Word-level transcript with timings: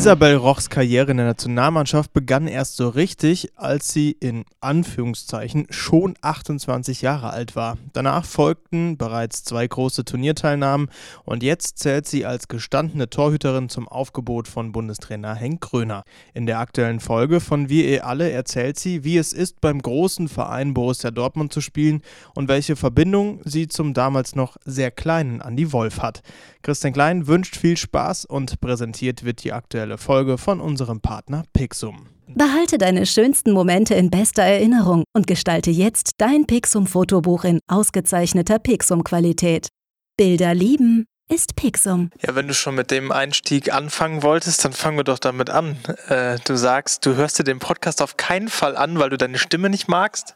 Isabel 0.00 0.36
Rochs 0.36 0.70
Karriere 0.70 1.10
in 1.10 1.18
der 1.18 1.26
Nationalmannschaft 1.26 2.14
begann 2.14 2.46
erst 2.46 2.76
so 2.76 2.88
richtig, 2.88 3.52
als 3.56 3.92
sie 3.92 4.12
in 4.12 4.46
Anführungszeichen 4.62 5.66
schon 5.68 6.14
28 6.22 7.02
Jahre 7.02 7.28
alt 7.28 7.54
war. 7.54 7.76
Danach 7.92 8.24
folgten 8.24 8.96
bereits 8.96 9.44
zwei 9.44 9.66
große 9.66 10.06
Turnierteilnahmen 10.06 10.88
und 11.26 11.42
jetzt 11.42 11.80
zählt 11.80 12.06
sie 12.06 12.24
als 12.24 12.48
gestandene 12.48 13.10
Torhüterin 13.10 13.68
zum 13.68 13.88
Aufgebot 13.88 14.48
von 14.48 14.72
Bundestrainer 14.72 15.34
Henk 15.34 15.60
Gröner. 15.60 16.04
In 16.32 16.46
der 16.46 16.60
aktuellen 16.60 17.00
Folge 17.00 17.40
von 17.40 17.68
Wir 17.68 17.84
eh 17.84 18.00
alle 18.00 18.30
erzählt 18.30 18.78
sie, 18.78 19.04
wie 19.04 19.18
es 19.18 19.34
ist, 19.34 19.60
beim 19.60 19.82
großen 19.82 20.28
Verein 20.28 20.72
Borussia 20.72 21.10
Dortmund 21.10 21.52
zu 21.52 21.60
spielen 21.60 22.00
und 22.34 22.48
welche 22.48 22.74
Verbindung 22.74 23.42
sie 23.44 23.68
zum 23.68 23.92
damals 23.92 24.34
noch 24.34 24.56
sehr 24.64 24.90
kleinen 24.90 25.42
Andi 25.42 25.74
Wolf 25.74 26.00
hat. 26.00 26.22
Christian 26.62 26.94
Klein 26.94 27.26
wünscht 27.26 27.56
viel 27.56 27.76
Spaß 27.76 28.24
und 28.24 28.62
präsentiert 28.62 29.24
wird 29.24 29.44
die 29.44 29.52
aktuelle 29.52 29.89
Folge 29.98 30.38
von 30.38 30.60
unserem 30.60 31.00
Partner 31.00 31.44
Pixum. 31.52 32.06
Behalte 32.28 32.78
deine 32.78 33.06
schönsten 33.06 33.52
Momente 33.52 33.94
in 33.94 34.10
bester 34.10 34.42
Erinnerung 34.42 35.04
und 35.14 35.26
gestalte 35.26 35.70
jetzt 35.70 36.12
dein 36.18 36.46
Pixum-Fotobuch 36.46 37.44
in 37.44 37.60
ausgezeichneter 37.66 38.58
Pixum-Qualität. 38.58 39.68
Bilder 40.16 40.54
lieben 40.54 41.06
ist 41.28 41.56
Pixum. 41.56 42.10
Ja, 42.20 42.34
wenn 42.34 42.48
du 42.48 42.54
schon 42.54 42.74
mit 42.74 42.90
dem 42.90 43.12
Einstieg 43.12 43.72
anfangen 43.72 44.22
wolltest, 44.22 44.64
dann 44.64 44.72
fangen 44.72 44.96
wir 44.96 45.04
doch 45.04 45.18
damit 45.18 45.48
an. 45.48 45.76
Äh, 46.08 46.38
du 46.44 46.56
sagst, 46.56 47.06
du 47.06 47.14
hörst 47.14 47.38
dir 47.38 47.44
den 47.44 47.58
Podcast 47.58 48.02
auf 48.02 48.16
keinen 48.16 48.48
Fall 48.48 48.76
an, 48.76 48.98
weil 48.98 49.10
du 49.10 49.16
deine 49.16 49.38
Stimme 49.38 49.70
nicht 49.70 49.88
magst. 49.88 50.34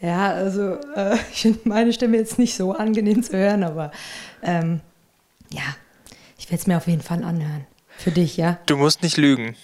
Ja, 0.00 0.32
also 0.32 0.74
äh, 0.96 1.16
ich 1.32 1.42
finde 1.42 1.60
meine 1.64 1.92
Stimme 1.92 2.16
jetzt 2.16 2.38
nicht 2.38 2.56
so 2.56 2.72
angenehm 2.72 3.22
zu 3.22 3.36
hören, 3.36 3.62
aber 3.64 3.92
ähm, 4.42 4.80
ja, 5.50 5.76
ich 6.38 6.46
werde 6.46 6.60
es 6.60 6.66
mir 6.66 6.76
auf 6.76 6.86
jeden 6.86 7.02
Fall 7.02 7.22
anhören. 7.22 7.66
Für 7.98 8.10
dich, 8.10 8.36
ja? 8.36 8.58
Du 8.66 8.76
musst 8.76 9.02
nicht 9.02 9.16
lügen. 9.16 9.56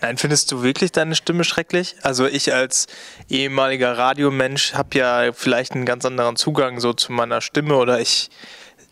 Nein, 0.00 0.18
findest 0.18 0.50
du 0.50 0.62
wirklich 0.62 0.90
deine 0.90 1.14
Stimme 1.14 1.44
schrecklich? 1.44 1.94
Also 2.02 2.26
ich 2.26 2.52
als 2.52 2.88
ehemaliger 3.28 3.96
Radiomensch 3.96 4.74
habe 4.74 4.98
ja 4.98 5.32
vielleicht 5.32 5.72
einen 5.72 5.86
ganz 5.86 6.04
anderen 6.04 6.34
Zugang 6.34 6.80
so 6.80 6.92
zu 6.92 7.12
meiner 7.12 7.40
Stimme 7.40 7.76
oder 7.76 8.00
ich 8.00 8.28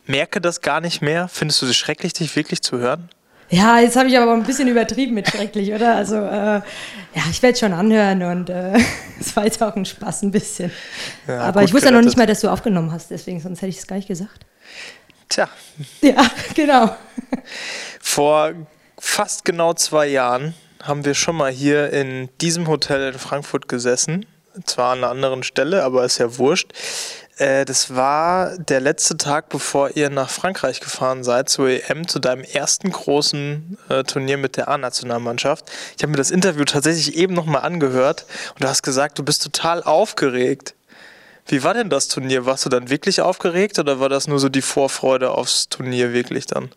merke 0.06 0.41
das 0.41 0.61
gar 0.61 0.80
nicht 0.80 1.02
mehr. 1.02 1.27
Findest 1.27 1.62
du 1.62 1.67
es 1.67 1.77
schrecklich, 1.77 2.12
dich 2.12 2.36
wirklich 2.36 2.62
zu 2.62 2.78
hören? 2.78 3.08
Ja, 3.48 3.80
jetzt 3.80 3.97
habe 3.97 4.08
ich 4.08 4.17
aber 4.17 4.33
ein 4.33 4.44
bisschen 4.44 4.69
übertrieben 4.69 5.14
mit 5.14 5.28
schrecklich, 5.28 5.72
oder? 5.72 5.97
Also 5.97 6.14
äh, 6.14 6.61
ja, 6.61 7.22
ich 7.28 7.42
werde 7.42 7.58
schon 7.58 7.72
anhören 7.72 8.22
und 8.22 8.48
äh, 8.48 8.78
es 9.20 9.33
äh, 9.33 9.36
war 9.36 9.45
jetzt 9.45 9.61
auch 9.61 9.74
ein 9.74 9.84
Spaß 9.84 10.22
ein 10.22 10.30
bisschen. 10.30 10.70
Ja, 11.27 11.41
aber 11.41 11.64
ich 11.64 11.72
wusste 11.72 11.89
ja 11.89 11.92
noch 11.92 12.02
nicht 12.02 12.17
mal, 12.17 12.27
dass 12.27 12.41
du 12.41 12.48
aufgenommen 12.48 12.92
hast, 12.92 13.11
deswegen 13.11 13.41
sonst 13.41 13.62
hätte 13.62 13.70
ich 13.70 13.78
es 13.78 13.89
gar 13.89 13.97
nicht 13.97 14.06
gesagt. 14.06 14.47
Tja. 15.28 15.48
Ja, 16.00 16.30
genau. 16.55 16.95
Vor 18.01 18.53
fast 18.98 19.45
genau 19.45 19.75
zwei 19.75 20.06
Jahren 20.09 20.55
haben 20.83 21.05
wir 21.05 21.15
schon 21.15 21.37
mal 21.37 21.53
hier 21.53 21.93
in 21.93 22.29
diesem 22.41 22.67
Hotel 22.67 23.12
in 23.12 23.19
Frankfurt 23.19 23.69
gesessen. 23.69 24.27
Zwar 24.65 24.92
an 24.92 24.98
einer 24.98 25.11
anderen 25.11 25.42
Stelle, 25.45 25.84
aber 25.84 26.05
ist 26.05 26.19
ja 26.19 26.39
wurscht. 26.39 26.73
Äh, 27.37 27.65
das 27.65 27.95
war 27.95 28.59
der 28.59 28.81
letzte 28.81 29.17
Tag, 29.17 29.48
bevor 29.48 29.97
ihr 29.97 30.11
nach 30.11 30.29
Frankreich 30.29 30.81
gefahren 30.81 31.23
seid, 31.23 31.48
zur 31.48 31.69
EM, 31.69 32.09
zu 32.09 32.19
deinem 32.19 32.42
ersten 32.42 32.91
großen 32.91 33.79
äh, 33.89 34.03
Turnier 34.03 34.39
mit 34.39 34.57
der 34.57 34.69
A-Nationalmannschaft. 34.69 35.70
Ich 35.97 36.03
habe 36.03 36.11
mir 36.11 36.17
das 36.17 36.31
Interview 36.31 36.64
tatsächlich 36.64 37.17
eben 37.17 37.35
nochmal 37.35 37.62
angehört 37.62 38.27
und 38.55 38.64
du 38.64 38.69
hast 38.69 38.83
gesagt, 38.83 39.19
du 39.19 39.23
bist 39.23 39.42
total 39.42 39.83
aufgeregt. 39.83 40.75
Wie 41.47 41.62
war 41.62 41.75
denn 41.75 41.91
das 41.91 42.09
Turnier? 42.09 42.45
Warst 42.47 42.64
du 42.64 42.69
dann 42.69 42.91
wirklich 42.91 43.20
aufgeregt 43.20 43.79
oder 43.79 44.01
war 44.01 44.09
das 44.09 44.27
nur 44.27 44.39
so 44.39 44.48
die 44.48 44.62
Vorfreude 44.62 45.31
aufs 45.31 45.69
Turnier 45.69 46.12
wirklich 46.12 46.47
dann? 46.47 46.70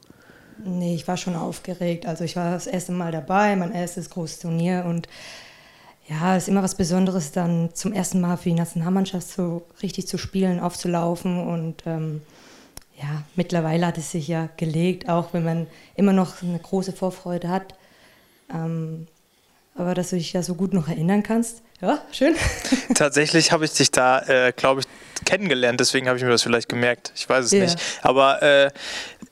Nee, 0.64 0.96
ich 0.96 1.08
war 1.08 1.18
schon 1.18 1.36
aufgeregt. 1.36 2.06
Also 2.06 2.24
ich 2.24 2.36
war 2.36 2.52
das 2.52 2.68
erste 2.68 2.92
Mal 2.92 3.12
dabei, 3.12 3.56
mein 3.56 3.74
erstes 3.74 4.10
großes 4.10 4.40
Turnier 4.40 4.86
und 4.88 5.08
ja, 6.08 6.36
es 6.36 6.44
ist 6.44 6.50
immer 6.50 6.64
was 6.64 6.76
Besonderes, 6.76 7.32
dann 7.32 7.74
zum 7.74 7.94
ersten 7.94 8.20
Mal 8.20 8.38
für 8.38 8.50
die 8.50 8.56
Nationalmannschaft 8.56 9.28
so 9.30 9.66
richtig 9.82 10.08
zu 10.08 10.18
spielen, 10.18 10.60
aufzulaufen 10.60 11.48
und 11.48 11.84
ähm, 11.86 12.22
ja, 13.02 13.24
mittlerweile 13.36 13.88
hat 13.88 13.98
es 13.98 14.12
sich 14.12 14.28
ja 14.28 14.50
gelegt, 14.58 15.10
auch 15.10 15.34
wenn 15.34 15.46
man 15.46 15.68
immer 15.96 16.14
noch 16.14 16.42
eine 16.42 16.60
große 16.60 16.92
Vorfreude 16.94 17.50
hat. 17.50 17.76
Ähm, 18.54 19.08
aber 19.76 19.94
dass 19.94 20.12
du 20.12 20.18
dich 20.18 20.32
da 20.32 20.44
so 20.44 20.56
gut 20.56 20.74
noch 20.74 20.88
erinnern 20.88 21.24
kannst, 21.24 21.62
ja, 21.82 22.00
schön. 22.12 22.36
Tatsächlich 22.96 23.52
habe 23.52 23.66
ich 23.66 23.74
dich 23.74 23.92
da, 23.92 24.20
äh, 24.22 24.54
glaube 24.56 24.82
ich, 24.82 24.88
kennengelernt, 25.26 25.80
deswegen 25.80 26.08
habe 26.08 26.18
ich 26.18 26.24
mir 26.24 26.30
das 26.30 26.44
vielleicht 26.44 26.70
gemerkt. 26.70 27.12
Ich 27.16 27.28
weiß 27.28 27.46
es 27.46 27.52
ja. 27.52 27.64
nicht. 27.64 27.78
Aber 28.02 28.42
äh, 28.42 28.72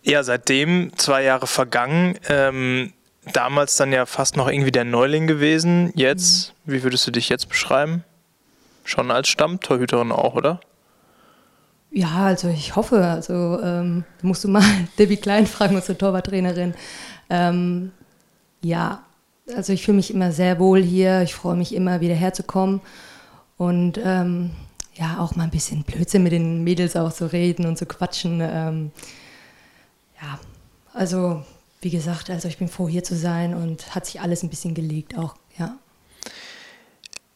ja, 0.03 0.23
seitdem 0.23 0.91
zwei 0.97 1.23
Jahre 1.23 1.47
vergangen. 1.47 2.17
Ähm, 2.27 2.93
damals 3.33 3.75
dann 3.75 3.91
ja 3.91 4.05
fast 4.05 4.35
noch 4.35 4.47
irgendwie 4.47 4.71
der 4.71 4.83
Neuling 4.83 5.27
gewesen. 5.27 5.91
Jetzt, 5.95 6.53
mhm. 6.65 6.73
wie 6.73 6.83
würdest 6.83 7.05
du 7.07 7.11
dich 7.11 7.29
jetzt 7.29 7.49
beschreiben? 7.49 8.03
Schon 8.83 9.11
als 9.11 9.29
Stammtorhüterin 9.29 10.11
auch, 10.11 10.35
oder? 10.35 10.59
Ja, 11.91 12.25
also 12.25 12.47
ich 12.47 12.75
hoffe. 12.75 13.03
Also 13.05 13.59
ähm, 13.61 14.05
musst 14.21 14.43
du 14.43 14.47
mal 14.47 14.63
Debbie 14.99 15.17
Klein 15.17 15.45
fragen, 15.45 15.75
unsere 15.75 15.97
Torwarttrainerin. 15.97 16.73
Ähm, 17.29 17.91
ja, 18.61 19.03
also 19.55 19.73
ich 19.73 19.83
fühle 19.83 19.97
mich 19.97 20.13
immer 20.13 20.31
sehr 20.31 20.59
wohl 20.59 20.81
hier. 20.81 21.21
Ich 21.21 21.33
freue 21.33 21.55
mich 21.55 21.73
immer, 21.73 22.01
wieder 22.01 22.15
herzukommen. 22.15 22.81
Und 23.57 23.99
ähm, 24.03 24.51
ja, 24.95 25.19
auch 25.19 25.35
mal 25.35 25.43
ein 25.43 25.51
bisschen 25.51 25.83
Blödsinn 25.83 26.23
mit 26.23 26.31
den 26.31 26.63
Mädels 26.63 26.95
auch 26.95 27.13
zu 27.13 27.31
reden 27.31 27.65
und 27.65 27.77
zu 27.77 27.85
quatschen. 27.85 28.41
Ähm, 28.41 28.91
ja, 30.21 30.39
also 30.93 31.43
wie 31.81 31.89
gesagt, 31.89 32.29
also 32.29 32.47
ich 32.47 32.57
bin 32.57 32.67
froh 32.67 32.87
hier 32.87 33.03
zu 33.03 33.15
sein 33.15 33.53
und 33.53 33.95
hat 33.95 34.05
sich 34.05 34.21
alles 34.21 34.43
ein 34.43 34.49
bisschen 34.49 34.73
gelegt 34.73 35.17
auch, 35.17 35.35
ja. 35.57 35.75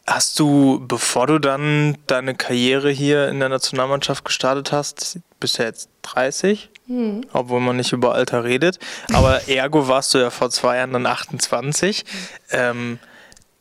Hast 0.05 0.39
du, 0.39 0.85
bevor 0.87 1.25
du 1.25 1.39
dann 1.39 1.97
deine 2.05 2.35
Karriere 2.35 2.91
hier 2.91 3.27
in 3.27 3.39
der 3.39 3.49
Nationalmannschaft 3.49 4.23
gestartet 4.23 4.71
hast, 4.71 5.19
bist 5.45 5.59
du 5.59 5.63
jetzt 5.63 5.89
30, 6.01 6.71
hm. 6.87 7.21
obwohl 7.31 7.59
man 7.59 7.77
nicht 7.77 7.91
über 7.91 8.15
Alter 8.15 8.43
redet, 8.43 8.79
aber 9.13 9.47
ergo 9.47 9.87
warst 9.87 10.11
du 10.15 10.17
ja 10.17 10.31
vor 10.31 10.49
zwei 10.49 10.77
Jahren 10.77 10.91
dann 10.91 11.05
28. 11.05 11.99
Hm. 11.99 12.05
Ähm, 12.49 12.99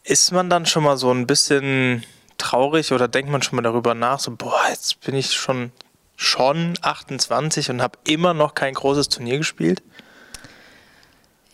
ist 0.02 0.32
man 0.32 0.48
dann 0.48 0.64
schon 0.64 0.82
mal 0.82 0.96
so 0.96 1.10
ein 1.10 1.26
bisschen 1.26 2.02
traurig 2.38 2.92
oder 2.92 3.06
denkt 3.06 3.30
man 3.30 3.42
schon 3.42 3.56
mal 3.56 3.62
darüber 3.62 3.94
nach, 3.94 4.18
so, 4.18 4.34
boah, 4.34 4.62
jetzt 4.70 5.02
bin 5.02 5.14
ich 5.14 5.34
schon, 5.34 5.72
schon 6.16 6.72
28 6.80 7.68
und 7.68 7.82
habe 7.82 7.98
immer 8.04 8.32
noch 8.32 8.54
kein 8.54 8.72
großes 8.72 9.10
Turnier 9.10 9.36
gespielt? 9.36 9.82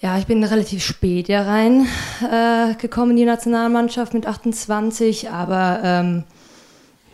Ja, 0.01 0.17
ich 0.17 0.27
bin 0.27 0.45
relativ 0.45 0.85
spät 0.85 1.27
ja 1.27 1.43
rein 1.43 1.89
äh, 2.23 2.75
gekommen 2.77 3.11
in 3.11 3.17
die 3.17 3.25
Nationalmannschaft 3.25 4.15
mit 4.15 4.27
28, 4.27 5.29
aber 5.29 5.81
ähm, 5.83 6.25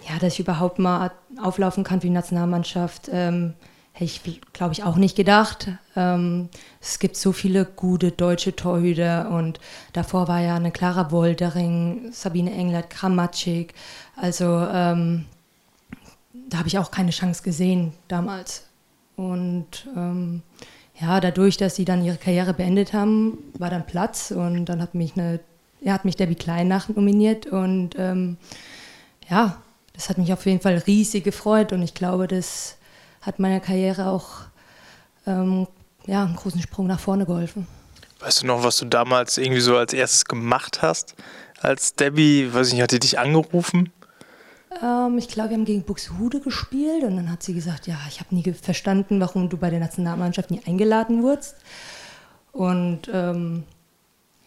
ja, 0.06 0.18
dass 0.18 0.34
ich 0.34 0.40
überhaupt 0.40 0.78
mal 0.78 1.12
auflaufen 1.42 1.84
kann 1.84 2.00
für 2.00 2.06
die 2.06 2.12
Nationalmannschaft, 2.12 3.08
ähm, 3.12 3.54
hätte 3.92 4.04
ich, 4.04 4.40
glaube 4.52 4.74
ich, 4.74 4.84
auch 4.84 4.96
nicht 4.96 5.16
gedacht. 5.16 5.68
Ähm, 5.96 6.50
es 6.80 6.98
gibt 6.98 7.16
so 7.16 7.32
viele 7.32 7.64
gute 7.64 8.10
deutsche 8.10 8.54
Torhüter 8.54 9.30
und 9.30 9.58
davor 9.94 10.28
war 10.28 10.40
ja 10.40 10.56
eine 10.56 10.70
Clara 10.70 11.10
Woldering, 11.10 12.12
Sabine 12.12 12.52
Englert, 12.52 12.90
Kramatschik. 12.90 13.72
Also 14.14 14.44
ähm, 14.70 15.24
da 16.48 16.58
habe 16.58 16.68
ich 16.68 16.78
auch 16.78 16.90
keine 16.90 17.10
Chance 17.10 17.42
gesehen 17.42 17.92
damals. 18.08 18.66
Und 19.16 19.88
ähm, 19.96 20.42
ja, 21.00 21.20
dadurch, 21.20 21.56
dass 21.56 21.76
sie 21.76 21.84
dann 21.84 22.04
ihre 22.04 22.16
Karriere 22.16 22.54
beendet 22.54 22.92
haben, 22.92 23.38
war 23.58 23.70
dann 23.70 23.86
Platz 23.86 24.30
und 24.30 24.66
dann 24.66 24.80
hat 24.80 24.94
mich 24.94 25.16
eine, 25.16 25.40
er 25.80 25.94
hat 25.94 26.04
mich 26.04 26.16
Debbie 26.16 26.34
Klein 26.34 26.68
nach 26.68 26.88
nominiert 26.88 27.46
und 27.46 27.90
ähm, 27.98 28.36
ja, 29.28 29.56
das 29.96 30.08
hat 30.08 30.18
mich 30.18 30.32
auf 30.32 30.46
jeden 30.46 30.60
Fall 30.60 30.76
riesig 30.86 31.24
gefreut 31.24 31.72
und 31.72 31.82
ich 31.82 31.94
glaube, 31.94 32.28
das 32.28 32.76
hat 33.22 33.38
meiner 33.38 33.60
Karriere 33.60 34.06
auch 34.06 34.42
ähm, 35.26 35.66
ja, 36.06 36.24
einen 36.24 36.36
großen 36.36 36.60
Sprung 36.60 36.86
nach 36.86 37.00
vorne 37.00 37.26
geholfen. 37.26 37.66
Weißt 38.20 38.42
du 38.42 38.46
noch, 38.46 38.62
was 38.62 38.76
du 38.78 38.84
damals 38.84 39.36
irgendwie 39.38 39.60
so 39.60 39.76
als 39.76 39.92
erstes 39.92 40.24
gemacht 40.24 40.82
hast? 40.82 41.14
Als 41.60 41.94
Debbie, 41.94 42.52
weiß 42.52 42.68
ich 42.68 42.74
nicht, 42.74 42.82
hat 42.82 42.92
die 42.92 42.98
dich 42.98 43.18
angerufen? 43.18 43.90
Ähm, 44.82 45.18
ich 45.18 45.28
glaube, 45.28 45.50
wir 45.50 45.56
haben 45.56 45.64
gegen 45.64 45.82
Buxtehude 45.82 46.40
gespielt 46.40 47.02
und 47.02 47.16
dann 47.16 47.30
hat 47.30 47.42
sie 47.42 47.54
gesagt, 47.54 47.86
ja, 47.86 47.98
ich 48.08 48.20
habe 48.20 48.34
nie 48.34 48.52
verstanden, 48.52 49.20
warum 49.20 49.48
du 49.48 49.56
bei 49.56 49.70
der 49.70 49.80
Nationalmannschaft 49.80 50.50
nie 50.50 50.62
eingeladen 50.66 51.22
wurdest. 51.22 51.56
Und 52.52 53.10
ähm, 53.12 53.64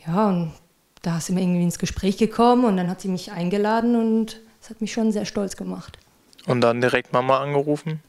ja, 0.06 0.30
und 0.30 0.54
da 1.02 1.20
sind 1.20 1.36
wir 1.36 1.44
irgendwie 1.44 1.64
ins 1.64 1.80
Gespräch 1.80 2.18
gekommen 2.18 2.66
und 2.66 2.78
dann 2.78 2.90
hat 2.90 3.02
sie 3.02 3.08
mich 3.08 3.32
eingeladen 3.32 3.96
und 3.96 4.40
das 4.60 4.70
hat 4.70 4.82
mich 4.82 4.92
schon 4.94 5.12
sehr 5.12 5.26
stolz 5.26 5.56
gemacht. 5.56 5.98
Und 6.46 6.62
dann 6.62 6.82
direkt 6.82 7.14
Mama 7.14 7.40
angerufen? 7.40 8.02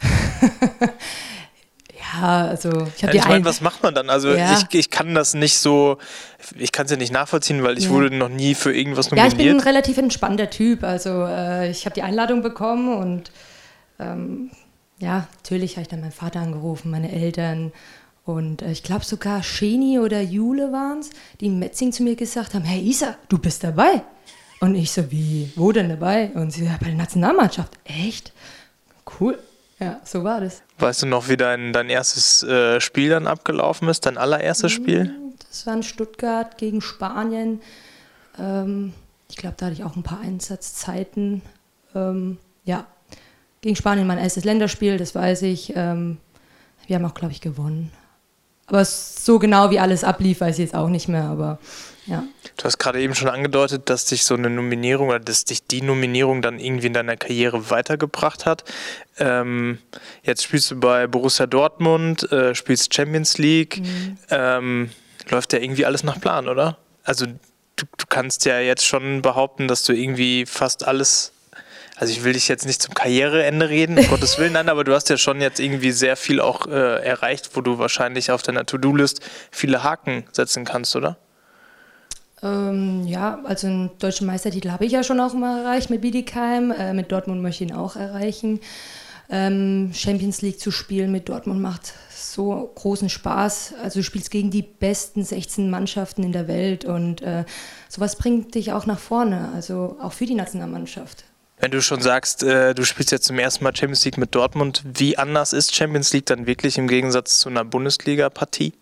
Ja, 2.14 2.46
also 2.46 2.70
ich 2.96 3.02
habe 3.02 3.16
ja, 3.16 3.22
Ich 3.22 3.28
meine, 3.28 3.44
was 3.44 3.60
macht 3.60 3.82
man 3.82 3.94
dann? 3.94 4.08
Also 4.08 4.30
ja. 4.30 4.56
ich, 4.56 4.78
ich 4.78 4.90
kann 4.90 5.14
das 5.14 5.34
nicht 5.34 5.58
so, 5.58 5.98
ich 6.56 6.72
kann 6.72 6.86
es 6.86 6.90
ja 6.90 6.96
nicht 6.96 7.12
nachvollziehen, 7.12 7.62
weil 7.62 7.76
ich 7.76 7.84
ja. 7.84 7.90
wurde 7.90 8.14
noch 8.14 8.28
nie 8.28 8.54
für 8.54 8.74
irgendwas 8.74 9.10
nominiert. 9.10 9.32
Ja, 9.32 9.38
ich 9.38 9.44
bin 9.46 9.56
ein 9.56 9.60
relativ 9.60 9.98
entspannter 9.98 10.48
Typ. 10.48 10.84
Also 10.84 11.24
äh, 11.24 11.70
ich 11.70 11.84
habe 11.84 11.94
die 11.94 12.02
Einladung 12.02 12.42
bekommen 12.42 12.96
und 12.96 13.32
ähm, 13.98 14.50
ja, 14.98 15.28
natürlich 15.38 15.72
habe 15.72 15.82
ich 15.82 15.88
dann 15.88 16.00
meinen 16.00 16.12
Vater 16.12 16.40
angerufen, 16.40 16.90
meine 16.90 17.12
Eltern 17.12 17.72
Und 18.24 18.62
äh, 18.62 18.70
ich 18.70 18.82
glaube 18.82 19.04
sogar 19.04 19.42
Scheni 19.42 19.98
oder 19.98 20.20
Jule 20.20 20.72
waren 20.72 21.00
es, 21.00 21.10
die 21.40 21.46
in 21.46 21.58
Metzing 21.58 21.92
zu 21.92 22.02
mir 22.02 22.14
gesagt 22.14 22.54
haben, 22.54 22.64
hey 22.64 22.80
Isa, 22.80 23.16
du 23.28 23.38
bist 23.38 23.64
dabei. 23.64 24.02
Und 24.60 24.74
ich 24.74 24.90
so, 24.90 25.10
wie, 25.10 25.52
wo 25.56 25.72
denn 25.72 25.88
dabei? 25.88 26.30
Und 26.34 26.52
sie, 26.52 26.64
ja, 26.64 26.76
bei 26.80 26.86
der 26.86 26.96
Nationalmannschaft. 26.96 27.72
Echt? 27.84 28.32
Cool. 29.20 29.38
Ja, 29.78 30.00
so 30.04 30.24
war 30.24 30.40
das. 30.40 30.62
Weißt 30.78 31.02
du 31.02 31.06
noch, 31.06 31.28
wie 31.28 31.36
dein, 31.36 31.72
dein 31.72 31.88
erstes 31.88 32.42
äh, 32.42 32.80
Spiel 32.80 33.10
dann 33.10 33.28
abgelaufen 33.28 33.88
ist, 33.88 34.06
dein 34.06 34.18
allererstes 34.18 34.72
Spiel? 34.72 35.04
Mm, 35.04 35.34
das 35.48 35.66
war 35.66 35.74
in 35.74 35.82
Stuttgart 35.84 36.58
gegen 36.58 36.80
Spanien. 36.80 37.60
Ähm, 38.36 38.92
ich 39.30 39.36
glaube, 39.36 39.54
da 39.56 39.66
hatte 39.66 39.74
ich 39.74 39.84
auch 39.84 39.94
ein 39.94 40.02
paar 40.02 40.20
Einsatzzeiten. 40.20 41.42
Ähm, 41.94 42.38
ja, 42.64 42.86
gegen 43.60 43.76
Spanien 43.76 44.06
mein 44.06 44.18
erstes 44.18 44.44
Länderspiel, 44.44 44.98
das 44.98 45.14
weiß 45.14 45.42
ich. 45.42 45.74
Ähm, 45.76 46.18
wir 46.88 46.96
haben 46.96 47.04
auch, 47.04 47.14
glaube 47.14 47.32
ich, 47.32 47.40
gewonnen. 47.40 47.92
Aber 48.68 48.84
so 48.84 49.38
genau 49.38 49.70
wie 49.70 49.80
alles 49.80 50.04
ablief, 50.04 50.40
weiß 50.40 50.58
ich 50.58 50.66
jetzt 50.66 50.74
auch 50.74 50.88
nicht 50.88 51.08
mehr, 51.08 51.24
aber 51.24 51.58
ja. 52.06 52.24
Du 52.56 52.64
hast 52.64 52.78
gerade 52.78 53.00
eben 53.00 53.14
schon 53.14 53.28
angedeutet, 53.28 53.90
dass 53.90 54.06
dich 54.06 54.24
so 54.24 54.34
eine 54.34 54.48
Nominierung 54.48 55.08
oder 55.08 55.20
dass 55.20 55.44
dich 55.44 55.66
die 55.66 55.82
Nominierung 55.82 56.40
dann 56.42 56.58
irgendwie 56.58 56.86
in 56.86 56.94
deiner 56.94 57.16
Karriere 57.16 57.70
weitergebracht 57.70 58.46
hat. 58.46 58.64
Ähm, 59.18 59.78
jetzt 60.22 60.44
spielst 60.44 60.70
du 60.70 60.80
bei 60.80 61.06
Borussia 61.06 61.46
Dortmund, 61.46 62.30
äh, 62.32 62.54
spielst 62.54 62.94
Champions 62.94 63.36
League. 63.38 63.80
Mhm. 63.80 64.18
Ähm, 64.30 64.90
läuft 65.28 65.52
ja 65.52 65.58
irgendwie 65.58 65.84
alles 65.84 66.02
nach 66.02 66.20
Plan, 66.20 66.48
oder? 66.48 66.78
Also 67.04 67.26
du, 67.26 67.36
du 67.76 68.04
kannst 68.08 68.44
ja 68.46 68.58
jetzt 68.58 68.86
schon 68.86 69.22
behaupten, 69.22 69.68
dass 69.68 69.84
du 69.84 69.92
irgendwie 69.92 70.46
fast 70.46 70.86
alles 70.86 71.32
also 71.98 72.12
ich 72.12 72.24
will 72.24 72.32
dich 72.32 72.48
jetzt 72.48 72.66
nicht 72.66 72.80
zum 72.80 72.94
Karriereende 72.94 73.68
reden, 73.68 73.98
um 73.98 74.06
Gottes 74.08 74.38
Willen, 74.38 74.52
nein, 74.52 74.68
aber 74.68 74.84
du 74.84 74.94
hast 74.94 75.08
ja 75.08 75.16
schon 75.16 75.40
jetzt 75.40 75.60
irgendwie 75.60 75.90
sehr 75.90 76.16
viel 76.16 76.40
auch 76.40 76.66
äh, 76.66 77.04
erreicht, 77.04 77.50
wo 77.54 77.60
du 77.60 77.78
wahrscheinlich 77.78 78.30
auf 78.30 78.42
deiner 78.42 78.64
To-Do-List 78.64 79.20
viele 79.50 79.82
Haken 79.82 80.24
setzen 80.32 80.64
kannst, 80.64 80.94
oder? 80.94 81.16
Ähm, 82.42 83.04
ja, 83.06 83.40
also 83.44 83.66
einen 83.66 83.90
deutschen 83.98 84.26
Meistertitel 84.26 84.70
habe 84.70 84.84
ich 84.86 84.92
ja 84.92 85.02
schon 85.02 85.18
auch 85.18 85.34
mal 85.34 85.64
erreicht 85.64 85.90
mit 85.90 86.00
Bietigheim. 86.00 86.70
Äh, 86.70 86.92
mit 86.92 87.10
Dortmund 87.10 87.42
möchte 87.42 87.64
ich 87.64 87.70
ihn 87.70 87.76
auch 87.76 87.96
erreichen. 87.96 88.60
Ähm, 89.30 89.90
Champions 89.92 90.40
League 90.40 90.60
zu 90.60 90.70
spielen 90.70 91.10
mit 91.12 91.28
Dortmund 91.28 91.60
macht 91.60 91.92
so 92.10 92.70
großen 92.76 93.08
Spaß. 93.08 93.74
Also 93.82 93.98
du 93.98 94.04
spielst 94.04 94.30
gegen 94.30 94.50
die 94.50 94.62
besten 94.62 95.24
16 95.24 95.68
Mannschaften 95.68 96.22
in 96.22 96.32
der 96.32 96.46
Welt 96.46 96.84
und 96.84 97.22
äh, 97.22 97.44
sowas 97.88 98.16
bringt 98.16 98.54
dich 98.54 98.72
auch 98.72 98.86
nach 98.86 99.00
vorne, 99.00 99.50
also 99.54 99.96
auch 100.00 100.12
für 100.12 100.26
die 100.26 100.34
Nationalmannschaft. 100.34 101.24
Wenn 101.60 101.72
du 101.72 101.82
schon 101.82 102.00
sagst, 102.00 102.42
äh, 102.42 102.74
du 102.74 102.84
spielst 102.84 103.10
jetzt 103.10 103.26
zum 103.26 103.38
ersten 103.38 103.64
Mal 103.64 103.74
Champions 103.74 104.04
League 104.04 104.18
mit 104.18 104.34
Dortmund, 104.34 104.84
wie 104.84 105.18
anders 105.18 105.52
ist 105.52 105.74
Champions 105.74 106.12
League 106.12 106.26
dann 106.26 106.46
wirklich 106.46 106.78
im 106.78 106.86
Gegensatz 106.86 107.40
zu 107.40 107.48
einer 107.48 107.64
Bundesliga-Partie? 107.64 108.74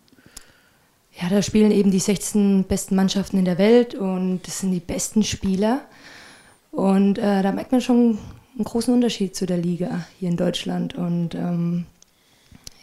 Ja, 1.19 1.29
da 1.29 1.41
spielen 1.41 1.71
eben 1.71 1.89
die 1.89 1.99
16 1.99 2.65
besten 2.65 2.95
Mannschaften 2.95 3.39
in 3.39 3.45
der 3.45 3.57
Welt 3.57 3.95
und 3.95 4.41
das 4.45 4.59
sind 4.59 4.71
die 4.71 4.79
besten 4.79 5.23
Spieler. 5.23 5.81
Und 6.71 7.17
äh, 7.17 7.41
da 7.41 7.51
merkt 7.51 7.71
man 7.71 7.81
schon 7.81 8.19
einen 8.55 8.63
großen 8.63 8.93
Unterschied 8.93 9.35
zu 9.35 9.47
der 9.47 9.57
Liga 9.57 10.05
hier 10.19 10.29
in 10.29 10.37
Deutschland. 10.37 10.93
Und 10.93 11.33
ähm, 11.33 11.87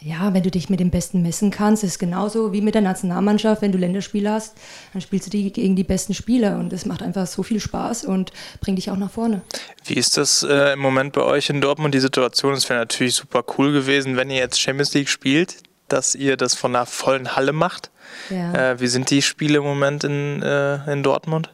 ja, 0.05 0.35
wenn 0.35 0.43
du 0.43 0.51
dich 0.51 0.69
mit 0.69 0.79
dem 0.79 0.91
Besten 0.91 1.23
messen 1.23 1.49
kannst, 1.49 1.83
ist 1.83 1.89
es 1.93 1.99
genauso 1.99 2.53
wie 2.53 2.61
mit 2.61 2.75
der 2.75 2.83
Nationalmannschaft. 2.83 3.63
Wenn 3.63 3.71
du 3.71 3.79
Länderspiele 3.79 4.29
hast, 4.29 4.55
dann 4.93 5.01
spielst 5.01 5.25
du 5.25 5.31
die 5.31 5.51
gegen 5.51 5.75
die 5.75 5.83
besten 5.83 6.13
Spieler 6.13 6.59
und 6.59 6.71
das 6.71 6.85
macht 6.85 7.01
einfach 7.01 7.25
so 7.25 7.41
viel 7.41 7.59
Spaß 7.59 8.05
und 8.05 8.31
bringt 8.61 8.77
dich 8.77 8.91
auch 8.91 8.97
nach 8.97 9.09
vorne. 9.09 9.41
Wie 9.83 9.95
ist 9.95 10.15
das 10.15 10.43
äh, 10.43 10.73
im 10.73 10.79
Moment 10.79 11.13
bei 11.13 11.23
euch 11.23 11.49
in 11.49 11.59
Dortmund, 11.59 11.95
die 11.95 11.99
Situation? 11.99 12.53
Es 12.53 12.69
wäre 12.69 12.79
natürlich 12.79 13.15
super 13.15 13.43
cool 13.57 13.73
gewesen, 13.73 14.15
wenn 14.15 14.29
ihr 14.29 14.37
jetzt 14.37 14.61
Champions 14.61 14.93
League 14.93 15.09
spielt, 15.09 15.55
dass 15.87 16.13
ihr 16.13 16.37
das 16.37 16.53
von 16.53 16.75
einer 16.75 16.85
vollen 16.85 17.35
Halle 17.35 17.51
macht. 17.51 17.89
Ja. 18.29 18.73
Äh, 18.73 18.79
wie 18.79 18.87
sind 18.87 19.09
die 19.09 19.23
Spiele 19.23 19.57
im 19.57 19.63
Moment 19.63 20.03
in, 20.03 20.43
äh, 20.43 20.91
in 20.91 21.01
Dortmund? 21.01 21.49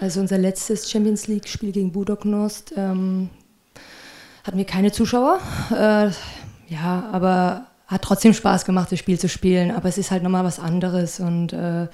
Also 0.00 0.20
unser 0.20 0.36
letztes 0.36 0.90
Champions 0.90 1.28
League-Spiel 1.28 1.72
gegen 1.72 1.92
Budok 1.92 2.26
Nost 2.26 2.74
ähm, 2.76 3.30
hatten 4.44 4.58
wir 4.58 4.66
keine 4.66 4.92
Zuschauer. 4.92 5.40
Äh, 5.70 6.10
ja, 6.68 7.08
aber 7.10 7.68
hat 7.86 8.02
trotzdem 8.02 8.34
Spaß 8.34 8.64
gemacht, 8.64 8.90
das 8.90 8.98
Spiel 8.98 9.18
zu 9.18 9.28
spielen, 9.28 9.70
aber 9.70 9.88
es 9.88 9.98
ist 9.98 10.10
halt 10.10 10.22
nochmal 10.22 10.44
was 10.44 10.58
anderes. 10.58 11.20
Und 11.20 11.52
äh, 11.52 11.88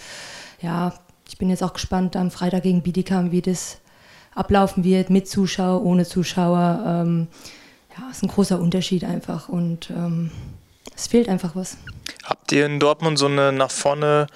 ja, 0.60 0.94
ich 1.28 1.38
bin 1.38 1.50
jetzt 1.50 1.62
auch 1.62 1.74
gespannt 1.74 2.16
am 2.16 2.30
Freitag 2.30 2.62
gegen 2.62 2.82
Bietigheim, 2.82 3.30
wie 3.30 3.42
das 3.42 3.78
ablaufen 4.34 4.84
wird, 4.84 5.10
mit 5.10 5.28
Zuschauer, 5.28 5.82
ohne 5.82 6.06
Zuschauer. 6.06 6.82
Ähm, 6.86 7.28
ja, 7.96 8.10
ist 8.10 8.22
ein 8.22 8.28
großer 8.28 8.58
Unterschied 8.58 9.04
einfach 9.04 9.48
und 9.48 9.90
ähm, 9.90 10.30
es 10.96 11.06
fehlt 11.06 11.28
einfach 11.28 11.54
was. 11.54 11.76
Habt 12.24 12.50
ihr 12.52 12.64
in 12.64 12.80
Dortmund 12.80 13.18
so 13.18 13.26
eine 13.26 13.52
nach 13.52 13.70
vorne 13.70 14.28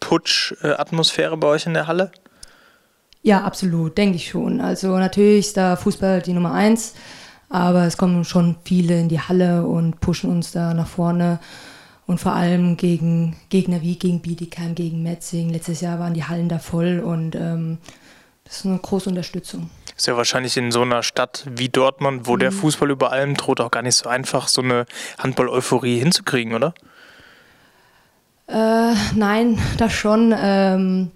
Putsch-Atmosphäre 0.00 1.36
bei 1.36 1.48
euch 1.48 1.66
in 1.66 1.74
der 1.74 1.86
Halle? 1.86 2.10
Ja, 3.22 3.42
absolut, 3.42 3.96
denke 3.96 4.16
ich 4.16 4.28
schon. 4.28 4.60
Also 4.60 4.98
natürlich 4.98 5.46
ist 5.46 5.56
da 5.56 5.76
Fußball 5.76 6.22
die 6.22 6.32
Nummer 6.32 6.52
eins. 6.52 6.94
Aber 7.54 7.84
es 7.84 7.96
kommen 7.96 8.24
schon 8.24 8.56
viele 8.64 8.98
in 8.98 9.08
die 9.08 9.20
Halle 9.20 9.64
und 9.64 10.00
pushen 10.00 10.28
uns 10.28 10.50
da 10.50 10.74
nach 10.74 10.88
vorne. 10.88 11.38
Und 12.04 12.18
vor 12.18 12.32
allem 12.32 12.76
gegen 12.76 13.36
Gegner 13.48 13.80
wie 13.80 13.94
gegen 13.94 14.18
Bietigheim, 14.18 14.74
gegen 14.74 15.04
Metzing. 15.04 15.50
Letztes 15.50 15.80
Jahr 15.80 16.00
waren 16.00 16.14
die 16.14 16.24
Hallen 16.24 16.48
da 16.48 16.58
voll 16.58 16.98
und 16.98 17.36
ähm, 17.36 17.78
das 18.42 18.56
ist 18.56 18.66
eine 18.66 18.76
große 18.78 19.08
Unterstützung. 19.08 19.70
Ist 19.96 20.08
ja 20.08 20.16
wahrscheinlich 20.16 20.56
in 20.56 20.72
so 20.72 20.82
einer 20.82 21.04
Stadt 21.04 21.46
wie 21.48 21.68
Dortmund, 21.68 22.26
wo 22.26 22.34
mhm. 22.34 22.40
der 22.40 22.50
Fußball 22.50 22.90
über 22.90 23.12
allem 23.12 23.34
droht, 23.34 23.60
auch 23.60 23.70
gar 23.70 23.82
nicht 23.82 23.94
so 23.94 24.08
einfach, 24.08 24.48
so 24.48 24.60
eine 24.60 24.84
Handball-Euphorie 25.18 26.00
hinzukriegen, 26.00 26.54
oder? 26.54 26.74
Äh, 28.48 28.94
nein, 29.14 29.60
das 29.78 29.92
schon. 29.92 30.34
Ähm, 30.36 31.12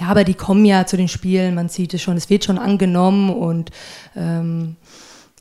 ja, 0.00 0.08
aber 0.08 0.24
die 0.24 0.34
kommen 0.34 0.64
ja 0.64 0.84
zu 0.84 0.96
den 0.96 1.06
Spielen, 1.06 1.54
man 1.54 1.68
sieht 1.68 1.94
es 1.94 2.02
schon, 2.02 2.16
es 2.16 2.28
wird 2.28 2.44
schon 2.44 2.58
angenommen 2.58 3.30
und 3.30 3.70
ähm, 4.16 4.74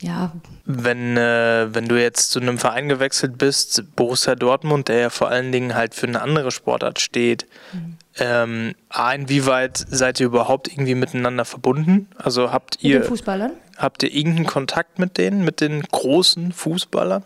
ja. 0.02 0.32
Wenn, 0.66 1.18
äh, 1.18 1.68
wenn 1.74 1.88
du 1.88 2.02
jetzt 2.02 2.32
zu 2.32 2.40
einem 2.40 2.58
Verein 2.58 2.88
gewechselt 2.88 3.38
bist, 3.38 3.84
Borussia 3.96 4.36
Dortmund, 4.36 4.88
der 4.88 5.00
ja 5.00 5.10
vor 5.10 5.30
allen 5.30 5.52
Dingen 5.52 5.76
halt 5.76 5.94
für 5.94 6.08
eine 6.08 6.22
andere 6.22 6.52
Sportart 6.52 7.00
steht, 7.00 7.48
mhm. 7.74 7.98
ähm, 8.18 8.76
inwieweit 9.16 9.86
seid 9.90 10.20
ihr 10.20 10.28
überhaupt 10.28 10.70
irgendwie 10.70 10.96
miteinander 10.96 11.44
verbunden? 11.44 12.08
Also 12.16 12.52
habt 12.52 12.78
ihr. 12.82 12.96
Mit 12.96 13.04
den 13.06 13.10
Fußballern? 13.10 13.52
Habt 13.78 14.04
ihr 14.04 14.14
irgendeinen 14.14 14.48
Kontakt 14.48 15.00
mit 15.00 15.18
denen, 15.18 15.44
mit 15.44 15.62
den 15.62 15.82
großen 15.82 16.52
Fußballern? 16.54 17.24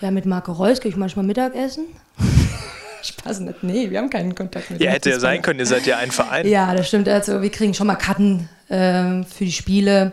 Ja, 0.00 0.10
mit 0.10 0.24
Marco 0.24 0.52
Reus 0.52 0.80
gehe 0.80 0.90
ich 0.90 0.96
manchmal 0.96 1.26
Mittagessen. 1.26 1.86
Spaß 3.02 3.40
nicht. 3.40 3.62
Nee, 3.62 3.90
wir 3.90 3.98
haben 3.98 4.10
keinen 4.10 4.34
Kontakt 4.34 4.70
mit 4.70 4.80
Ja, 4.80 4.90
hätte 4.90 5.10
ja 5.10 5.18
sein 5.18 5.42
können, 5.42 5.58
ihr 5.58 5.66
seid 5.66 5.86
ja 5.86 5.98
ein 5.98 6.10
Verein. 6.10 6.46
Ja, 6.46 6.74
das 6.74 6.88
stimmt. 6.88 7.08
Also 7.08 7.42
wir 7.42 7.50
kriegen 7.50 7.74
schon 7.74 7.86
mal 7.86 7.96
Karten 7.96 8.48
äh, 8.68 9.22
für 9.24 9.44
die 9.44 9.52
Spiele. 9.52 10.12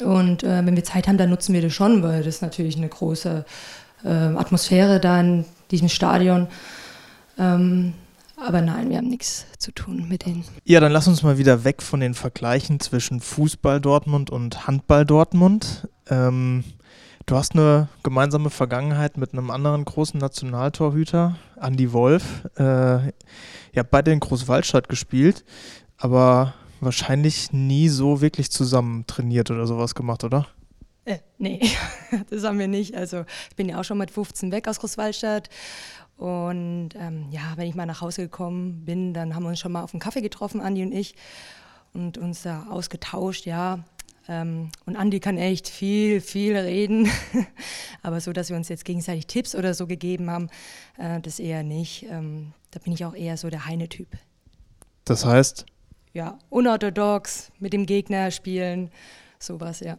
Und 0.00 0.42
äh, 0.42 0.64
wenn 0.64 0.76
wir 0.76 0.84
Zeit 0.84 1.08
haben, 1.08 1.18
dann 1.18 1.30
nutzen 1.30 1.54
wir 1.54 1.62
das 1.62 1.72
schon, 1.72 2.02
weil 2.02 2.22
das 2.22 2.42
natürlich 2.42 2.76
eine 2.76 2.88
große 2.88 3.44
äh, 4.04 4.08
Atmosphäre 4.08 5.00
da 5.00 5.20
in 5.20 5.44
diesem 5.70 5.88
Stadion. 5.88 6.48
Ähm, 7.38 7.94
aber 8.36 8.62
nein, 8.62 8.88
wir 8.88 8.96
haben 8.96 9.08
nichts 9.08 9.46
zu 9.58 9.70
tun 9.72 10.08
mit 10.08 10.24
denen. 10.24 10.44
Ja, 10.64 10.80
dann 10.80 10.92
lass 10.92 11.06
uns 11.06 11.22
mal 11.22 11.36
wieder 11.36 11.64
weg 11.64 11.82
von 11.82 12.00
den 12.00 12.14
Vergleichen 12.14 12.80
zwischen 12.80 13.20
Fußball 13.20 13.80
Dortmund 13.80 14.30
und 14.30 14.66
Handball 14.66 15.04
Dortmund. 15.04 15.88
Ähm, 16.08 16.64
du 17.26 17.36
hast 17.36 17.54
eine 17.54 17.88
gemeinsame 18.02 18.48
Vergangenheit 18.48 19.18
mit 19.18 19.34
einem 19.34 19.50
anderen 19.50 19.84
großen 19.84 20.18
Nationaltorhüter, 20.18 21.36
Andy 21.60 21.92
Wolf. 21.92 22.44
Äh, 22.56 22.62
ihr 22.62 23.12
habt 23.76 23.90
beide 23.90 24.10
in 24.10 24.20
Großwaldstadt 24.20 24.88
gespielt, 24.88 25.44
aber 25.98 26.54
wahrscheinlich 26.80 27.52
nie 27.52 27.88
so 27.88 28.20
wirklich 28.20 28.50
zusammen 28.50 29.06
trainiert 29.06 29.50
oder 29.50 29.66
sowas 29.66 29.94
gemacht, 29.94 30.24
oder? 30.24 30.46
Äh, 31.04 31.18
nee, 31.38 31.60
das 32.30 32.44
haben 32.44 32.58
wir 32.58 32.68
nicht. 32.68 32.94
Also 32.94 33.24
ich 33.48 33.56
bin 33.56 33.68
ja 33.68 33.80
auch 33.80 33.84
schon 33.84 33.98
mit 33.98 34.10
15 34.10 34.52
weg 34.52 34.68
aus 34.68 34.80
Großwaldstadt. 34.80 35.48
Und 36.16 36.90
ähm, 36.96 37.26
ja, 37.30 37.40
wenn 37.56 37.66
ich 37.66 37.74
mal 37.74 37.86
nach 37.86 38.02
Hause 38.02 38.22
gekommen 38.22 38.84
bin, 38.84 39.14
dann 39.14 39.34
haben 39.34 39.42
wir 39.42 39.48
uns 39.48 39.58
schon 39.58 39.72
mal 39.72 39.82
auf 39.82 39.94
einen 39.94 40.00
Kaffee 40.00 40.20
getroffen, 40.20 40.60
Andi 40.60 40.82
und 40.82 40.92
ich, 40.92 41.14
und 41.94 42.18
uns 42.18 42.42
da 42.42 42.66
ausgetauscht, 42.68 43.46
ja. 43.46 43.82
Ähm, 44.28 44.70
und 44.84 44.96
Andi 44.96 45.18
kann 45.18 45.38
echt 45.38 45.68
viel, 45.68 46.20
viel 46.20 46.56
reden. 46.56 47.08
Aber 48.02 48.20
so, 48.20 48.34
dass 48.34 48.50
wir 48.50 48.56
uns 48.56 48.68
jetzt 48.68 48.84
gegenseitig 48.84 49.28
Tipps 49.28 49.54
oder 49.54 49.72
so 49.72 49.86
gegeben 49.86 50.30
haben, 50.30 50.50
äh, 50.98 51.20
das 51.20 51.38
eher 51.38 51.62
nicht. 51.62 52.06
Ähm, 52.10 52.52
da 52.70 52.80
bin 52.80 52.92
ich 52.92 53.04
auch 53.06 53.14
eher 53.14 53.38
so 53.38 53.48
der 53.48 53.64
Heine-Typ. 53.64 54.08
Das 55.04 55.24
heißt? 55.24 55.64
Ja, 56.12 56.38
unorthodox 56.48 57.52
mit 57.58 57.72
dem 57.72 57.86
Gegner 57.86 58.30
spielen, 58.30 58.90
sowas, 59.38 59.80
ja. 59.80 59.98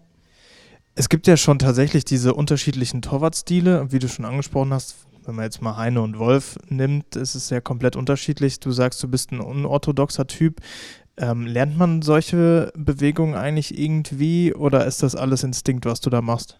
Es 0.95 1.09
gibt 1.09 1.27
ja 1.27 1.37
schon 1.37 1.59
tatsächlich 1.59 2.03
diese 2.05 2.33
unterschiedlichen 2.33 3.01
Torwartstile, 3.01 3.91
wie 3.91 3.99
du 3.99 4.09
schon 4.09 4.25
angesprochen 4.25 4.73
hast. 4.73 4.95
Wenn 5.25 5.35
man 5.35 5.45
jetzt 5.45 5.61
mal 5.61 5.77
Heine 5.77 6.01
und 6.01 6.19
Wolf 6.19 6.57
nimmt, 6.67 7.15
ist 7.15 7.35
es 7.35 7.49
ja 7.49 7.61
komplett 7.61 7.95
unterschiedlich. 7.95 8.59
Du 8.59 8.71
sagst, 8.71 9.01
du 9.03 9.07
bist 9.07 9.31
ein 9.31 9.39
unorthodoxer 9.39 10.27
Typ. 10.27 10.61
Ähm, 11.17 11.45
lernt 11.45 11.77
man 11.77 12.01
solche 12.01 12.71
Bewegungen 12.75 13.35
eigentlich 13.35 13.77
irgendwie 13.77 14.53
oder 14.53 14.85
ist 14.85 15.03
das 15.03 15.15
alles 15.15 15.43
Instinkt, 15.43 15.85
was 15.85 16.01
du 16.01 16.09
da 16.09 16.21
machst? 16.21 16.57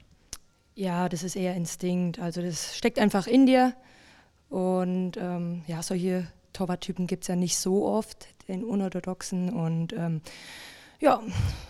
Ja, 0.76 1.10
das 1.10 1.24
ist 1.24 1.36
eher 1.36 1.56
Instinkt. 1.56 2.20
Also 2.20 2.42
das 2.42 2.78
steckt 2.78 3.00
einfach 3.00 3.28
in 3.28 3.46
dir 3.46 3.74
Und 4.50 5.18
ähm, 5.18 5.64
ja, 5.68 5.82
solche 5.82 6.28
Torwarttypen 6.62 7.08
gibt 7.08 7.24
es 7.24 7.28
ja 7.28 7.36
nicht 7.36 7.58
so 7.58 7.88
oft, 7.88 8.28
den 8.48 8.64
unorthodoxen. 8.64 9.50
Und 9.50 9.94
ähm, 9.94 10.22
ja, 11.00 11.22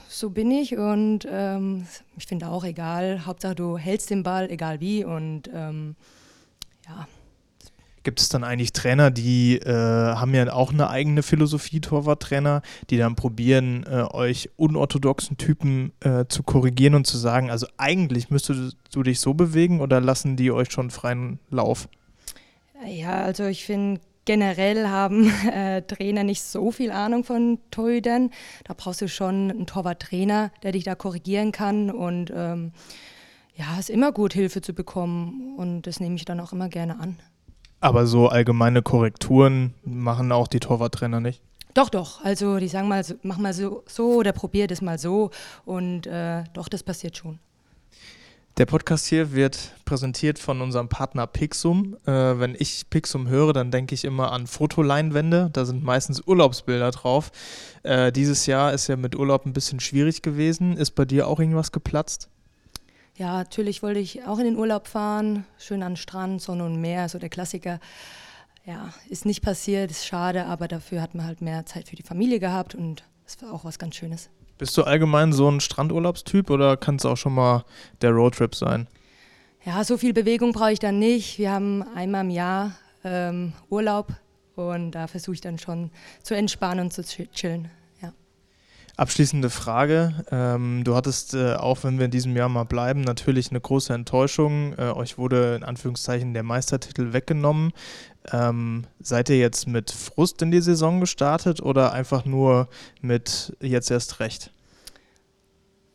so 0.09 0.29
bin 0.29 0.51
ich 0.51 0.77
und 0.77 1.25
ähm, 1.31 1.87
ich 2.17 2.25
finde 2.25 2.49
auch 2.49 2.65
egal, 2.65 3.25
Hauptsache 3.25 3.55
du 3.55 3.77
hältst 3.77 4.09
den 4.09 4.23
Ball, 4.23 4.51
egal 4.51 4.81
wie. 4.81 5.05
Und 5.05 5.49
ähm, 5.53 5.95
ja. 6.85 7.07
Gibt 8.03 8.19
es 8.19 8.27
dann 8.29 8.43
eigentlich 8.43 8.73
Trainer, 8.73 9.11
die 9.11 9.59
äh, 9.59 9.71
haben 9.71 10.33
ja 10.33 10.51
auch 10.51 10.73
eine 10.73 10.89
eigene 10.89 11.23
Philosophie, 11.23 11.79
Torwarttrainer, 11.79 12.63
die 12.89 12.97
dann 12.97 13.15
probieren, 13.15 13.85
äh, 13.85 14.03
euch 14.11 14.49
unorthodoxen 14.57 15.37
Typen 15.37 15.93
äh, 16.01 16.25
zu 16.27 16.43
korrigieren 16.43 16.95
und 16.95 17.07
zu 17.07 17.17
sagen, 17.17 17.49
also 17.49 17.67
eigentlich 17.77 18.29
müsstest 18.29 18.75
du 18.91 19.03
dich 19.03 19.21
so 19.21 19.35
bewegen 19.35 19.79
oder 19.79 20.01
lassen 20.01 20.35
die 20.35 20.51
euch 20.51 20.71
schon 20.71 20.89
freien 20.89 21.39
Lauf? 21.49 21.87
Ja, 22.87 23.21
also 23.21 23.45
ich 23.45 23.63
finde 23.63 24.01
generell 24.25 24.87
haben 24.87 25.31
äh, 25.51 25.81
Trainer 25.81 26.23
nicht 26.23 26.41
so 26.41 26.71
viel 26.71 26.91
Ahnung 26.91 27.23
von 27.23 27.59
Torhütern. 27.71 28.31
Da 28.65 28.73
brauchst 28.75 29.01
du 29.01 29.07
schon 29.07 29.51
einen 29.51 29.65
Torwarttrainer, 29.65 30.51
der 30.63 30.71
dich 30.71 30.83
da 30.83 30.95
korrigieren 30.95 31.51
kann 31.51 31.89
und 31.89 32.31
ähm, 32.35 32.71
ja, 33.55 33.65
es 33.73 33.89
ist 33.89 33.89
immer 33.89 34.11
gut, 34.11 34.33
Hilfe 34.33 34.61
zu 34.61 34.73
bekommen 34.73 35.55
und 35.57 35.83
das 35.83 35.99
nehme 35.99 36.15
ich 36.15 36.25
dann 36.25 36.39
auch 36.39 36.53
immer 36.53 36.69
gerne 36.69 36.99
an. 36.99 37.19
Aber 37.79 38.05
so 38.05 38.27
allgemeine 38.27 38.81
Korrekturen 38.81 39.73
machen 39.83 40.31
auch 40.31 40.47
die 40.47 40.59
Torwarttrainer 40.59 41.19
nicht? 41.19 41.41
Doch, 41.73 41.89
doch. 41.89 42.23
Also 42.23 42.59
die 42.59 42.67
sagen 42.67 42.87
mal, 42.87 43.03
mach 43.23 43.37
mal 43.37 43.53
so, 43.53 43.83
so 43.87 44.15
oder 44.15 44.33
probier 44.33 44.67
das 44.67 44.81
mal 44.81 44.99
so 44.99 45.31
und 45.65 46.05
äh, 46.07 46.43
doch, 46.53 46.67
das 46.67 46.83
passiert 46.83 47.17
schon. 47.17 47.39
Der 48.61 48.67
Podcast 48.67 49.07
hier 49.07 49.33
wird 49.33 49.71
präsentiert 49.85 50.37
von 50.37 50.61
unserem 50.61 50.87
Partner 50.87 51.25
Pixum. 51.25 51.97
Äh, 52.05 52.11
wenn 52.11 52.55
ich 52.55 52.87
Pixum 52.91 53.27
höre, 53.27 53.53
dann 53.53 53.71
denke 53.71 53.95
ich 53.95 54.05
immer 54.05 54.31
an 54.31 54.45
Fotoleinwände. 54.45 55.49
Da 55.51 55.65
sind 55.65 55.83
meistens 55.83 56.21
Urlaubsbilder 56.27 56.91
drauf. 56.91 57.31
Äh, 57.81 58.11
dieses 58.11 58.45
Jahr 58.45 58.71
ist 58.71 58.87
ja 58.87 58.97
mit 58.97 59.15
Urlaub 59.15 59.47
ein 59.47 59.53
bisschen 59.53 59.79
schwierig 59.79 60.21
gewesen. 60.21 60.77
Ist 60.77 60.91
bei 60.91 61.05
dir 61.05 61.27
auch 61.27 61.39
irgendwas 61.39 61.71
geplatzt? 61.71 62.29
Ja, 63.17 63.39
natürlich 63.39 63.81
wollte 63.81 63.99
ich 63.99 64.25
auch 64.25 64.37
in 64.37 64.45
den 64.45 64.57
Urlaub 64.57 64.87
fahren. 64.87 65.47
Schön 65.57 65.81
an 65.81 65.97
Strand, 65.97 66.39
Sonne 66.39 66.63
und 66.63 66.79
Meer, 66.79 67.09
so 67.09 67.17
der 67.17 67.29
Klassiker. 67.29 67.79
Ja, 68.63 68.93
ist 69.09 69.25
nicht 69.25 69.41
passiert, 69.41 69.89
ist 69.89 70.05
schade, 70.05 70.45
aber 70.45 70.67
dafür 70.67 71.01
hat 71.01 71.15
man 71.15 71.25
halt 71.25 71.41
mehr 71.41 71.65
Zeit 71.65 71.89
für 71.89 71.95
die 71.95 72.03
Familie 72.03 72.39
gehabt 72.39 72.75
und 72.75 73.05
das 73.23 73.41
war 73.41 73.53
auch 73.53 73.65
was 73.65 73.79
ganz 73.79 73.95
Schönes. 73.95 74.29
Bist 74.61 74.77
du 74.77 74.83
allgemein 74.83 75.33
so 75.33 75.49
ein 75.49 75.59
Strandurlaubstyp 75.59 76.51
oder 76.51 76.77
kann 76.77 76.97
es 76.97 77.05
auch 77.07 77.17
schon 77.17 77.33
mal 77.33 77.65
der 78.03 78.11
Roadtrip 78.11 78.53
sein? 78.53 78.87
Ja, 79.65 79.83
so 79.83 79.97
viel 79.97 80.13
Bewegung 80.13 80.51
brauche 80.51 80.73
ich 80.73 80.77
dann 80.77 80.99
nicht. 80.99 81.39
Wir 81.39 81.51
haben 81.51 81.81
einmal 81.95 82.23
im 82.23 82.29
Jahr 82.29 82.75
ähm, 83.03 83.53
Urlaub 83.71 84.09
und 84.55 84.91
da 84.91 85.07
versuche 85.07 85.33
ich 85.33 85.41
dann 85.41 85.57
schon 85.57 85.89
zu 86.21 86.35
entspannen 86.35 86.85
und 86.85 86.93
zu 86.93 87.01
chillen. 87.01 87.71
Abschließende 88.97 89.49
Frage. 89.49 90.25
Ähm, 90.31 90.83
du 90.83 90.95
hattest, 90.95 91.33
äh, 91.33 91.55
auch 91.55 91.83
wenn 91.83 91.97
wir 91.97 92.05
in 92.05 92.11
diesem 92.11 92.35
Jahr 92.35 92.49
mal 92.49 92.65
bleiben, 92.65 93.01
natürlich 93.01 93.49
eine 93.49 93.61
große 93.61 93.93
Enttäuschung. 93.93 94.73
Äh, 94.77 94.91
euch 94.91 95.17
wurde 95.17 95.55
in 95.55 95.63
Anführungszeichen 95.63 96.33
der 96.33 96.43
Meistertitel 96.43 97.13
weggenommen. 97.13 97.71
Ähm, 98.31 98.85
seid 98.99 99.29
ihr 99.29 99.37
jetzt 99.37 99.67
mit 99.67 99.91
Frust 99.91 100.41
in 100.41 100.51
die 100.51 100.61
Saison 100.61 100.99
gestartet 100.99 101.61
oder 101.61 101.93
einfach 101.93 102.25
nur 102.25 102.67
mit 103.01 103.55
jetzt 103.61 103.89
erst 103.89 104.19
recht? 104.19 104.51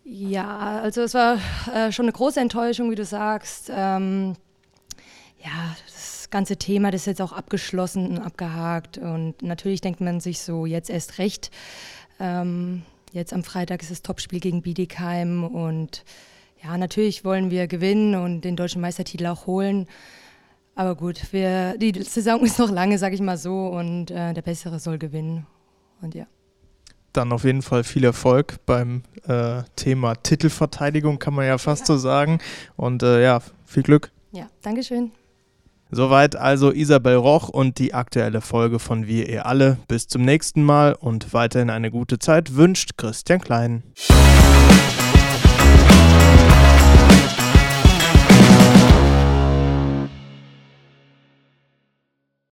Ja, 0.09 0.81
also 0.81 1.03
es 1.03 1.15
war 1.15 1.38
äh, 1.75 1.91
schon 1.93 2.05
eine 2.05 2.12
große 2.12 2.41
Enttäuschung, 2.41 2.91
wie 2.91 2.95
du 2.95 3.05
sagst. 3.05 3.71
Ähm, 3.75 4.37
ja, 5.45 5.76
das 5.87 6.29
ganze 6.31 6.57
Thema, 6.57 6.91
das 6.91 7.03
ist 7.03 7.07
jetzt 7.07 7.23
auch 7.23 7.33
abgeschlossen 7.33 8.11
und 8.11 8.19
abgehakt. 8.19 8.99
Und 8.99 9.43
natürlich 9.43 9.81
denkt 9.81 10.00
man 10.00 10.21
sich 10.21 10.41
so, 10.41 10.65
jetzt 10.67 10.91
erst 10.91 11.19
recht. 11.19 11.50
Ähm, 12.18 12.82
Jetzt 13.16 13.32
am 13.32 13.44
Freitag 13.44 13.80
ist 13.80 13.90
das 13.90 14.02
Topspiel 14.02 14.40
gegen 14.40 14.61
Bietigheim 14.61 15.42
und 15.42 16.04
ja, 16.62 16.76
natürlich 16.76 17.25
wollen 17.25 17.50
wir 17.50 17.66
gewinnen 17.66 18.14
und 18.14 18.42
den 18.42 18.56
deutschen 18.56 18.82
Meistertitel 18.82 19.26
auch 19.26 19.46
holen. 19.46 19.87
Aber 20.75 20.94
gut, 20.96 21.32
wir, 21.32 21.78
die 21.78 22.02
Saison 22.02 22.44
ist 22.44 22.58
noch 22.58 22.70
lange, 22.70 22.99
sage 22.99 23.14
ich 23.14 23.23
mal 23.23 23.38
so, 23.38 23.68
und 23.68 24.11
äh, 24.11 24.35
der 24.35 24.42
Bessere 24.42 24.78
soll 24.78 24.99
gewinnen. 24.99 25.46
Und 26.02 26.14
ja. 26.14 26.26
Dann 27.14 27.32
auf 27.32 27.44
jeden 27.44 27.62
Fall 27.62 27.85
viel 27.85 28.04
Erfolg 28.04 28.58
beim 28.66 29.02
äh, 29.26 29.62
Thema 29.76 30.16
Titelverteidigung, 30.16 31.18
kann 31.18 31.32
man 31.32 31.46
ja 31.46 31.56
fast 31.56 31.82
ja. 31.82 31.87
so 31.87 31.96
sagen. 31.96 32.40
Und 32.76 33.02
äh, 33.02 33.23
ja, 33.23 33.40
viel 33.64 33.82
Glück. 33.82 34.11
Ja, 34.32 34.50
Dankeschön. 34.61 35.12
Soweit 35.90 36.35
also 36.35 36.73
Isabel 36.73 37.14
Roch 37.14 37.49
und 37.49 37.78
die 37.78 37.95
aktuelle 37.95 38.40
Folge 38.40 38.78
von 38.78 39.07
Wir 39.07 39.28
ihr 39.28 39.47
alle. 39.47 39.78
Bis 39.87 40.09
zum 40.09 40.23
nächsten 40.23 40.64
Mal 40.64 40.95
und 40.95 41.33
weiterhin 41.33 41.71
eine 41.71 41.90
gute 41.90 42.19
Zeit 42.19 42.57
wünscht 42.57 42.97
Christian 42.97 43.40
Klein. 43.40 43.85